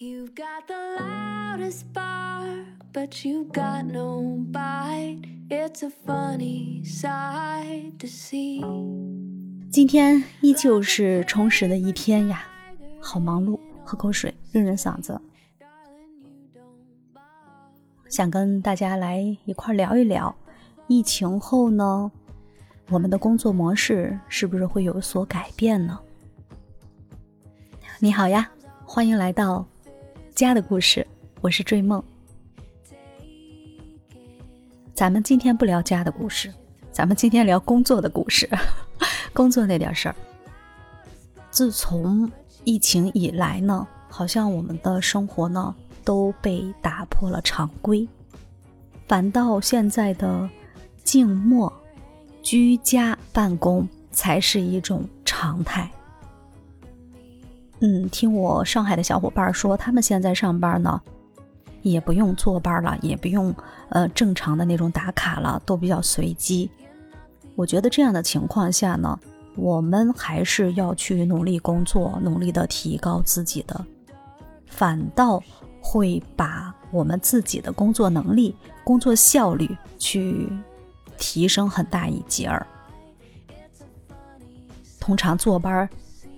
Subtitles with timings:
[0.00, 5.22] You've got the loudest bark, but you've got no bite.
[5.50, 8.62] It's a funny sight to see.
[9.72, 12.44] 今天依旧是充实的一天呀，
[13.00, 15.20] 好忙碌，喝口水润润嗓子。
[18.08, 20.32] 想跟大家来一块聊一聊，
[20.86, 22.12] 疫情后呢，
[22.88, 25.98] 我们的工作模式是不是会有所改变呢？
[27.98, 28.48] 你好呀，
[28.84, 29.66] 欢迎来到
[30.38, 31.04] 家的故事，
[31.40, 32.00] 我是追梦。
[34.94, 36.54] 咱们今天不聊家的故事，
[36.92, 38.48] 咱们今天聊工作的故事，
[39.34, 40.14] 工作那点事儿。
[41.50, 42.30] 自从
[42.62, 45.74] 疫情以来呢，好像我们的生活呢。
[46.04, 48.08] 都被打破了常规，
[49.06, 50.48] 反倒现在的
[51.04, 51.70] 静默、
[52.42, 55.90] 居家办公才是一种常态。
[57.80, 61.00] 嗯，听我上海的小伙伴说，他们现在上班呢，
[61.82, 63.54] 也不用坐班了，也不用
[63.90, 66.70] 呃正常的那种打卡了，都比较随机。
[67.54, 69.18] 我觉得这样的情况下呢，
[69.56, 73.84] 我们还是要去努力工作，努力的提高自己的，
[74.66, 75.42] 反倒。
[75.80, 78.54] 会把我们自己的工作能力、
[78.84, 80.46] 工作效率去
[81.16, 82.66] 提升很大一截儿。
[85.00, 85.88] 通常坐班、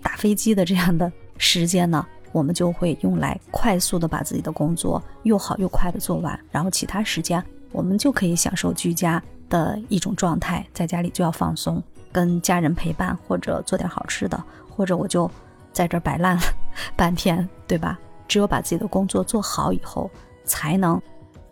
[0.00, 1.10] 打飞机的这样的
[1.42, 11.82] 时间呢，我们就会用来快速的把自己的工作又好又快的做完，然后其他时间我们就可以享受居家的一种状态，在家里就要放松，
[12.12, 15.28] 跟家人陪伴，或者做点好吃的，或者我就
[15.72, 16.38] 在这摆烂
[16.94, 17.98] 半天，对吧？
[18.28, 20.10] 只有把自己的工作做好以后，
[20.44, 21.00] 才能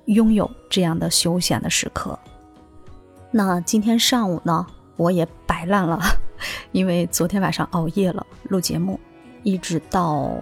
[0.04, 2.16] 拥有这样的休闲的时刻。
[3.30, 5.98] 那今天上午呢，我也摆烂了，
[6.72, 9.00] 因为昨天晚上熬夜了，录节目，
[9.42, 10.36] 一直到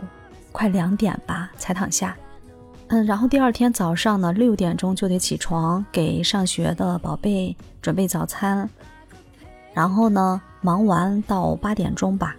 [0.53, 2.17] 快两点吧才躺下。
[2.89, 8.69] 嗯，然后第二天早上呢，六点钟就得起床给上学的宝贝准备早餐，
[9.75, 12.37] 然后呢，忙完到八点钟吧，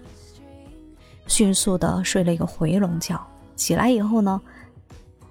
[1.27, 3.19] 迅速的睡了一个回笼觉。
[3.57, 4.39] 起来以后呢，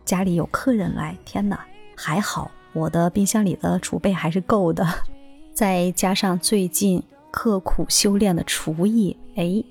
[0.04, 1.64] 家里有客人来，天哪，
[1.96, 4.86] 还好我的冰箱里的储备还是够的，
[5.54, 9.64] 再加上最近刻苦修炼的厨艺，哎，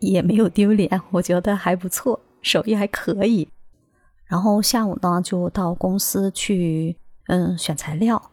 [0.00, 3.48] 也没有丢脸，我觉得还不错，手艺还可以。
[4.26, 6.96] 然后下午呢，就到公司去，
[7.28, 8.30] 嗯，选材料。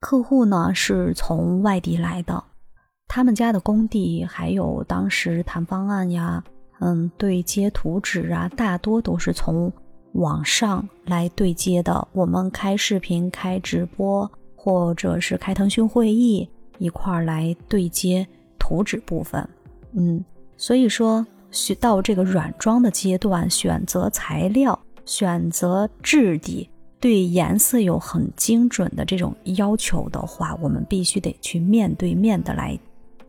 [0.00, 2.42] 客户呢是从外地来的，
[3.06, 6.42] 他们家的工地还有当时谈方案呀。
[6.80, 9.70] 嗯，对接图纸啊，大多都是从
[10.14, 12.08] 网上来对接的。
[12.12, 16.48] 我们开视频、开直播，或者是开腾讯会议，
[16.78, 18.26] 一块儿来对接
[18.58, 19.46] 图纸部分。
[19.92, 20.24] 嗯，
[20.60, 21.26] 所以说，
[21.80, 26.68] 到这个软装的阶段，选择材料、选择质地，
[27.00, 32.78] 对颜色有很精准的这种要求的话，我们必须得去面对面的来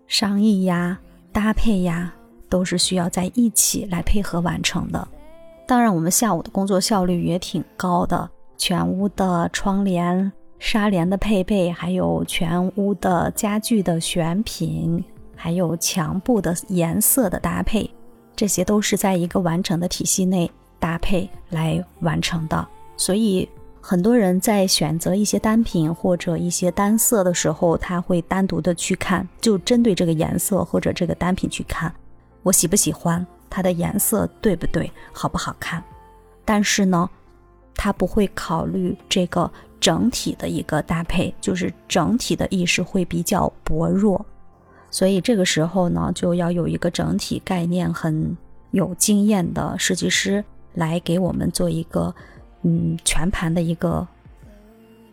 [0.08, 1.00] 商议呀、
[1.32, 2.14] 搭配呀。
[2.50, 5.08] 都是需要在一起来配合完成的。
[5.66, 8.30] 当然，我们下午的工作效率也挺高的。
[8.58, 15.02] 全屋的窗帘、纱帘的配备，还有全屋的家具的选品，
[15.44, 17.90] 还有墙布的颜色的搭配，
[18.36, 22.68] 这些都是在一个完整的体系内搭配来完成的。
[22.96, 23.50] 所以，
[23.82, 31.92] 很多人在选择一些单品或者一些单色的时候，他会单独的去看，就针对这个颜色或者这个单品去看。
[32.44, 35.84] 我喜不喜欢它的颜色对不对，好不好看？
[36.46, 37.10] 但是呢，
[37.74, 44.24] 他不会考虑这个整体的一个搭配，就是整体的意识会比较薄弱。
[44.92, 48.38] 所以这个时候呢，就要有一个整体概念很
[48.70, 50.44] 有经验的设计师
[50.76, 52.14] 来给我们做一个
[52.62, 54.08] 嗯全盘的一个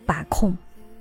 [0.05, 0.55] 把控，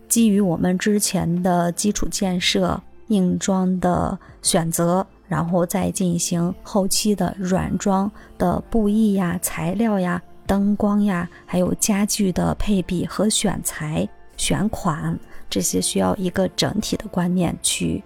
[0.08, 5.06] 基于我们之前的基础建设、硬装的选择。
[5.30, 14.08] 然后再进行后期的软装的布艺呀、材料呀、灯光呀，还有家具的配比和选材、
[14.38, 15.20] 选款，
[15.50, 18.02] 这些需要一个整体的观念去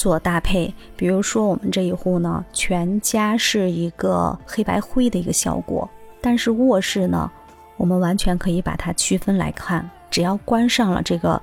[0.00, 0.72] 做搭配。
[0.96, 5.86] 比如说我们这一户呢，全家是一个黑白灰的一个效果，
[6.22, 7.30] 但是卧室呢，
[7.76, 11.38] 我们完全可以把它区分来看，只要关上了这个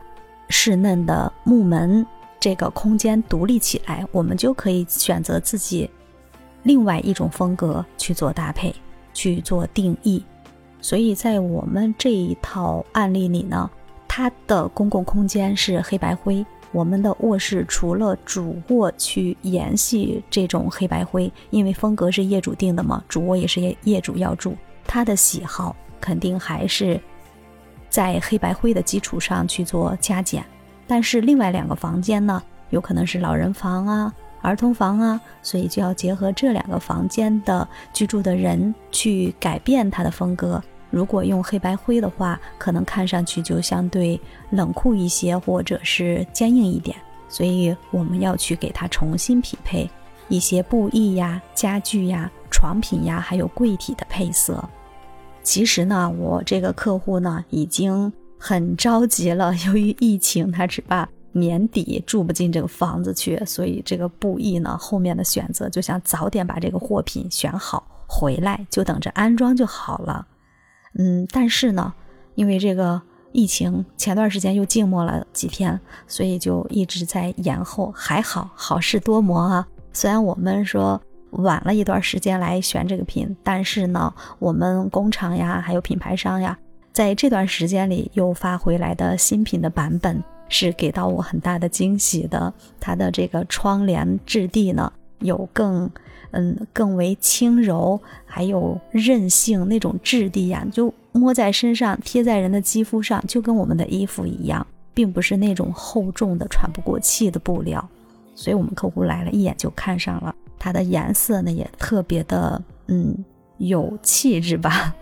[0.49, 2.03] 室嫩的木门。
[2.39, 5.87] 这个空间独立起来，我们就可以选择自己
[6.63, 8.73] 另外一种风格去做搭配，
[9.13, 10.23] 去做定义。
[10.79, 13.69] 所以在我们这一套案例里呢，
[14.07, 16.45] 它的公共空间是黑白灰。
[16.77, 27.01] 我们的卧室除了主卧去延续这种黑白灰，因为风格是业主定的嘛，主卧也是业业主要住，他的喜好肯定还是
[27.89, 30.45] 在黑白灰的基础上去做加减。
[30.85, 32.39] 但是另外两个房间呢，
[32.69, 34.13] 有可能是老人房啊、
[34.43, 40.61] 儿童房啊，所以就要结合这两个房间的居住的人去改变它的风格。
[40.89, 44.19] 如果用黑白灰的话，可能看上去就相对
[44.49, 46.95] 冷酷一些，或者是坚硬一点。
[47.29, 49.89] 所以我们要去给它重新匹配
[50.27, 54.63] 一些布艺呀、家具呀、床品呀，还有柜体的配色。
[55.43, 58.11] 其实呢，我这个客户呢已经。
[58.39, 70.23] 很着急了，由于疫情，他只怕年底住不进这个房子去，所以这个布艺呢，后面的选择就想早点把这个货品选好回来，就等着安装就好了。
[70.97, 71.93] 嗯，但是呢，
[72.35, 73.01] 因为这个
[73.31, 77.91] 疫情前段时间又静默了几天，所以就一直在延后。
[77.95, 79.67] 还好，好事多磨啊！
[79.93, 80.99] 虽然我们说
[81.31, 86.57] 晚了一段时间来选这个品，但是呢，我们工厂呀，还有品牌商呀。
[86.91, 92.51] 在这段时间里，又发回来的新品的版本是给到我很大的惊喜的。
[92.79, 95.89] 它的这个窗帘质地呢，有更
[96.31, 107.89] 嗯更为轻柔，还有韧性那种质地呀，就摸在身上贴在人的肌肤上，就跟我们的衣服一样，并不是那种厚重的喘不过气的布料。
[108.35, 113.25] 所以我们客户来了一眼就看上了它的颜色呢，也特别的嗯
[113.57, 114.93] 有气质吧。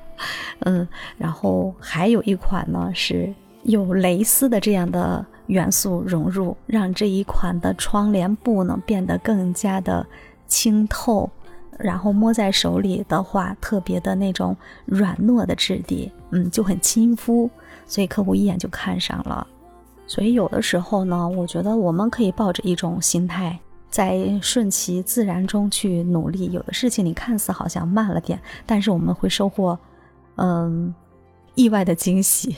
[0.60, 0.88] 嗯，
[1.18, 3.34] 然后还有一款呢，是
[3.66, 10.06] 有蕾丝的这样的元素融入，让这一款的窗帘布呢变得更加的
[10.48, 11.28] 清透，
[11.80, 17.50] 然后摸在手里的话，特别的那种软糯的质地，嗯，就很亲肤，
[17.88, 19.46] 所以客户一眼就看上了。
[20.06, 23.60] 所以有的时候呢，我觉得我们可以抱着一种心态，
[23.90, 26.52] 在顺其自然中去努力。
[26.52, 29.78] 有的事情你看似好像慢了点，但是我们会收获。
[30.36, 30.94] 嗯，
[31.56, 32.56] 意外的惊喜，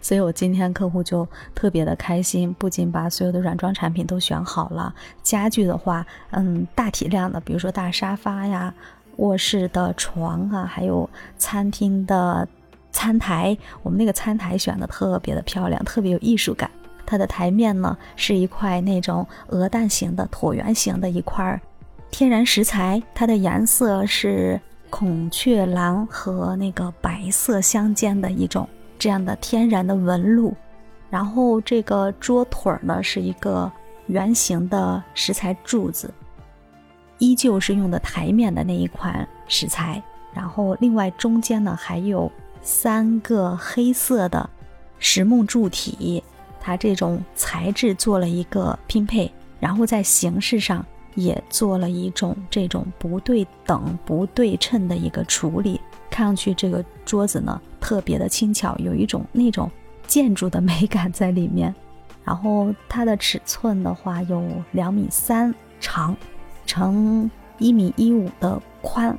[0.00, 8.72] 所以我今天客户就特别的开心，不仅把所有的软装产品都选好了，家具的话，嗯，大体量的，比如说大沙发呀、
[9.16, 11.08] 卧室的床啊，还有
[11.38, 12.46] 餐厅的
[12.90, 16.70] 餐台，我们那个餐台选的特别的漂亮，特别有艺术感。
[17.04, 21.60] 它的台面呢是一块那种鹅蛋形的椭圆形的一块
[22.10, 24.60] 天然石材，它的颜色是。
[24.88, 28.66] 孔雀蓝和那个白色相间的一种
[28.98, 30.54] 这样的天然的纹路，
[31.10, 33.70] 然后这个桌腿儿呢是一个
[34.06, 36.12] 圆形的石材柱子，
[37.18, 40.02] 依旧是用的台面的那一款石材，
[40.32, 42.30] 然后另外中间呢还有
[42.62, 44.48] 三个黑色的
[44.98, 46.22] 实木柱体，
[46.60, 50.84] 它这种材质做了一个拼配，然后在形式上。
[51.18, 55.80] 也做了一种这种不对等、不对称的一个处理，
[56.16, 59.70] 看上去这个桌子呢特别的轻巧，有一种那种
[60.06, 61.74] 建筑的美感在里面。
[62.24, 64.42] 然后它的尺寸的话有
[64.72, 66.16] 两米三长，
[66.64, 69.14] 乘一米一五的宽，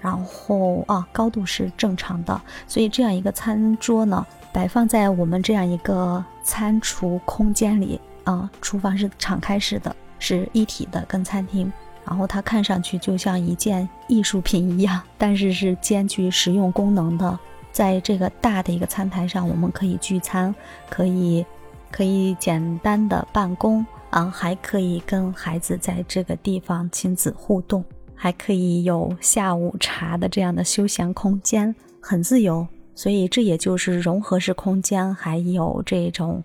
[0.00, 2.40] 然后啊高度是正常的。
[2.68, 9.94] 所以这样一个餐桌呢，摆放在我们这样一个餐厨空间里啊，厨房是敞开式的。
[10.20, 11.70] 是一体的，跟餐厅，
[12.04, 17.38] 然后它看上去就像一件艺术品一样，但是是兼具实用功能的。
[17.72, 20.54] 在这个大的一个餐台上，我们可以聚餐，
[20.88, 21.44] 可以
[21.90, 27.84] 可以简单的办公啊，还可以跟孩子在这个地方亲子互动，
[28.14, 32.64] 还可以有下午茶的这样的休闲空间，很自由。
[32.94, 36.44] 所以这也就是融合式空间，还有这种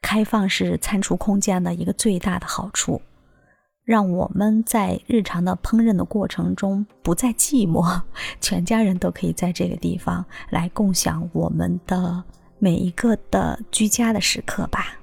[0.00, 2.98] 开放式餐厨空间的一个最大的好处。
[3.92, 8.00] 让我们在日常的烹饪的过程中不再寂寞，
[8.40, 12.24] 全家人都可以在这个地方来共享我们的
[12.58, 14.96] 每一个的居家的时刻吧。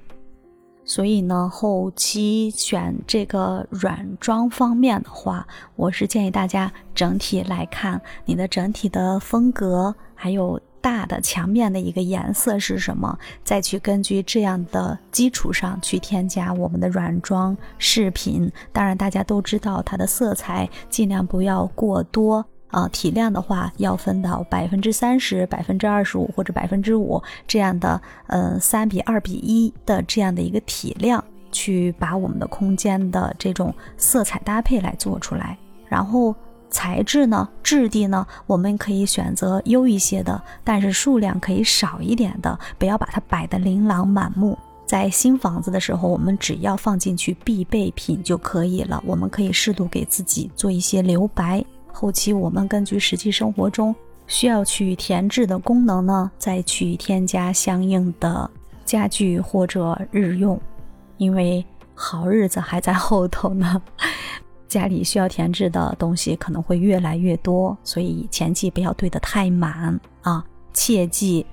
[0.83, 10.59] 所以呢，后期选这个软装方面的话，我是建议大家整体来看你的整体的风格，还有。
[10.81, 13.17] 大的墙面的一个颜色是什么？
[13.43, 18.51] 再去根据这样的基础上去添加我们的软装饰品。
[18.71, 22.87] 当然，大家都知道它的色彩尽量不要过多啊。
[22.89, 35.57] 体量的话，要分到百分之三十、百分之二十五或者百分之五这样的，呃，三比二比一的这样的一个体量，去把我们的空间的这种色彩搭配来做出来，
[35.87, 36.35] 然后。
[36.69, 44.57] 材质呢，质地呢，我们可以选择优一些的，但是数量可以少一点的，不要把它摆得琳琅满目。
[44.85, 49.03] 在新房子的时候，我们只要放进去必备品就可以了。
[49.05, 53.95] 我们可以适度给自己做一些留白，后期我们根据实际生活中
[54.25, 58.49] 需要去填置的功能呢，再去添加相应的
[58.83, 60.59] 家具或者日用，
[61.17, 63.79] 因为好日子还在后头呢。
[64.69, 70.45] 家里需要填置的东西可能会越来越多，所以前期不要堆得太满啊！
[70.71, 71.43] 切记，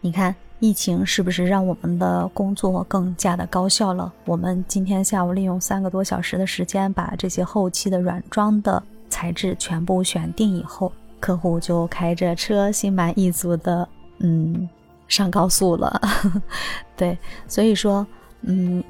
[0.00, 4.12] 你看疫情是不是让我们的工作更加的高效了？
[4.24, 10.90] 我们今天下午利用三个多小时的时间，把这些后期的软装的材质全部选定以后，
[11.20, 13.88] 客户就开着车心满意足的
[14.18, 14.68] 嗯
[15.06, 16.00] 上高速了。
[16.96, 17.16] 对，
[17.46, 18.04] 所以说
[18.42, 18.82] 嗯，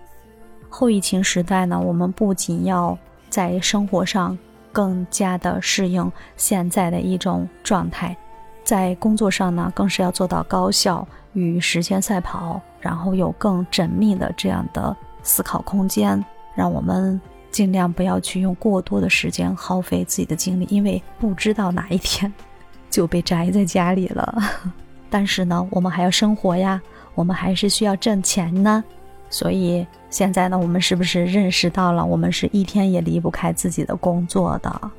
[0.71, 2.99] 后疫情时代呢，我们不仅要
[3.35, 4.38] 在生活上
[4.71, 8.17] 更加的适应现在的一种状态，
[8.62, 16.25] 在工作上呢，更是要做到高效与时间赛跑，然后有更缜密的这样的思考空间，
[16.55, 22.33] 让我们尽量不要去用过多的时间耗费自己的精力，因为不知道哪一天
[22.88, 24.33] 就被宅在家里了。
[25.11, 26.81] 但是呢，我们还要生活呀，
[27.17, 28.85] 我们还是需要挣钱呢，
[29.28, 29.87] 所以。
[30.11, 34.90] 现在呢，我们是不是认识到了，我们是一天也离不开自己的工作的？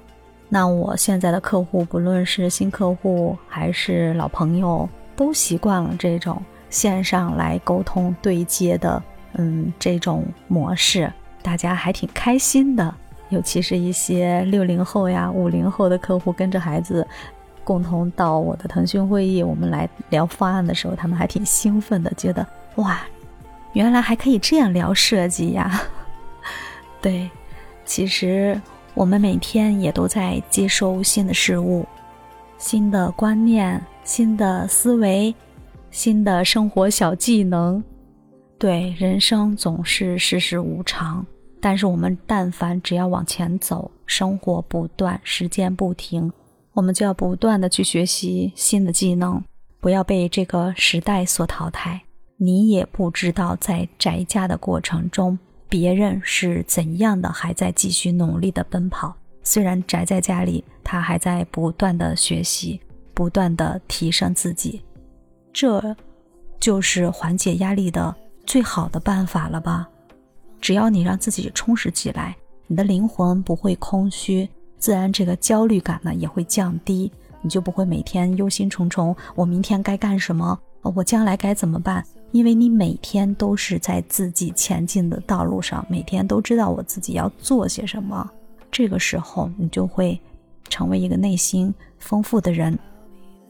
[0.50, 9.02] 那我现在的客户，不论是新客户还是老朋友，都习惯了这种线上来沟通对接的，
[9.36, 11.10] 嗯，这种模式，
[11.42, 12.94] 大家还挺开心的。
[13.30, 17.08] 尤其是一些六零后呀、五零后的客户，跟着孩子
[17.64, 23.00] 共同到我的腾讯会议，我们来聊方案的时候，他们还挺兴奋的，觉得哇。
[23.76, 25.82] 原来还可以这样聊设计呀！
[27.02, 27.30] 对，
[27.84, 28.60] 其实
[28.94, 31.86] 我们每天也都在接收新的事物、
[32.58, 35.36] 新的观念、新的思维、
[35.92, 37.84] 新的生活小技能。
[38.58, 41.26] 对，人生总是世事无常，
[41.60, 46.32] 但是我们但凡只要往前走，生活不断，时间不停，
[46.72, 49.44] 我们就要不断的去学习新的技能，
[49.82, 52.05] 不要被这个时代所淘汰。
[52.38, 55.40] 你也不知道，在宅家的过程中，
[55.70, 59.16] 别人是怎样的，还在继续努力的奔跑。
[59.42, 62.82] 虽然宅在家里，他还在不断的学习，
[63.14, 64.82] 不断的提升自己。
[65.54, 65.96] 这，
[66.60, 68.14] 就是缓解压力的
[68.46, 69.88] 最好的办法了吧？
[70.60, 72.36] 只要你让自己充实起来，
[72.68, 77.10] 你的灵魂不会空虚，自然这个焦虑感呢也会降低，
[77.42, 79.16] 你就不会每天忧心忡忡。
[79.36, 80.60] 我明天该干什么？
[80.82, 82.04] 我将来该怎么办？
[82.32, 88.30] 因为你每天都是在自己前进的道路上，每天都知道我自己要做些什么。
[88.72, 90.20] 这个时候，你就会
[90.68, 92.78] 成为一个内心丰富的人，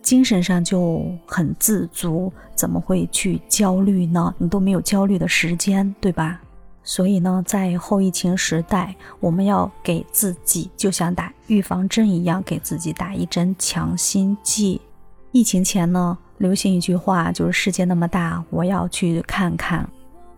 [0.04, 4.34] 精神上就很自足，怎么会去焦虑呢？
[4.38, 6.40] 你都没有焦虑的时间，对吧？
[6.84, 14.80] 所以呢，在后疫情时代，我们要给自己就像打预防针一样，给自己打一针强心剂。
[15.32, 16.16] 疫情前呢？
[16.38, 19.88] 流行一句话，就是世界那么大，我要去看看，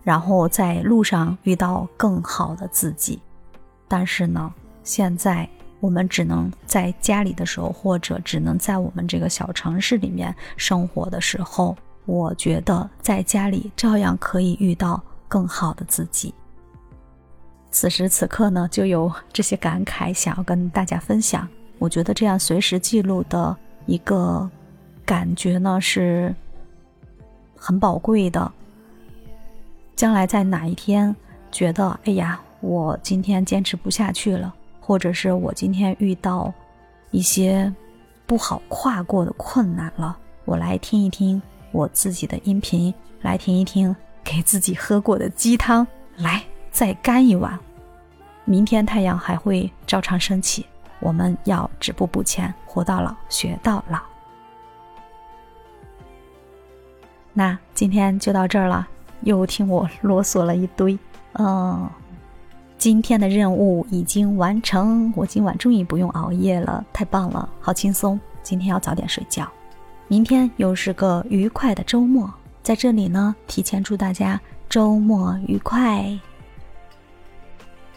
[0.04, 3.20] 然后在路上遇到更好的自己。
[3.88, 4.52] 但是呢，
[4.84, 5.48] 现在
[5.80, 11.76] 我们只能在家里的时候，或者只能在我们这个小城市里面生活的时候，
[12.06, 16.32] 我觉得在家里照样可以遇到更好的自己。
[17.72, 21.48] 此时此刻呢，就有这些感慨想要跟大家分享。
[21.80, 24.48] 我觉得这样随时记录的一个。
[25.08, 26.34] 感觉呢是
[27.56, 28.52] 很宝贵的。
[29.96, 31.16] 将来在哪一天
[31.50, 36.52] 觉得哎呀，我今天坚持不下去了，或者是我今天遇到
[37.10, 37.72] 一些
[38.26, 41.40] 不好跨过的困难了，我来听一听
[41.72, 45.86] 我自己的音频，来听一听给自己喝过的鸡汤，
[46.16, 47.58] 来再干一碗。
[48.44, 50.66] 明天太阳还会照常升起，
[51.00, 53.98] 我们要止步不前，活到老学到老。
[57.38, 58.84] 那今天就到这儿了，
[59.20, 60.98] 又听我啰嗦了一堆。
[61.34, 61.88] 嗯，
[62.76, 68.18] 今天的任务已经完成，我今晚终于不用熬夜了，太棒了，好轻松。
[68.42, 69.46] 今天要早点睡觉，
[70.08, 72.28] 明天又是个愉快的周末。
[72.60, 76.18] 在这里呢，提前祝大家周末愉快。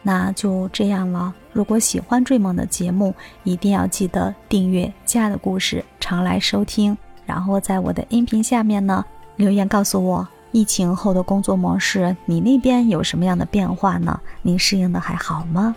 [0.04, 1.34] 那就这样了。
[1.52, 3.12] 如果喜欢追梦的节目，
[3.44, 6.96] 一定要记得订阅《家的故事》，常来收听。
[7.26, 9.04] 然后在我的音频下面呢。
[9.42, 14.18] 留言告诉我，疫情后的工作模式，你那边有什么样的变化呢？
[14.44, 15.76] 您适应的还好吗？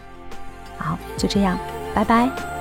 [0.76, 1.58] 好，就这样，
[1.94, 2.53] 拜拜。